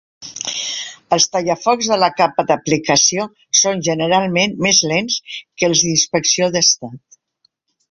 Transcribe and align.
Els 1.17 1.27
tallafocs 1.35 1.89
de 1.91 1.97
la 2.03 2.09
capa 2.21 2.45
d'aplicació 2.47 3.27
són 3.61 3.85
generalment 3.89 4.57
més 4.69 4.81
lents 4.93 5.21
que 5.37 5.71
els 5.71 5.87
d'inspecció 5.87 6.51
d'estat. 6.57 7.01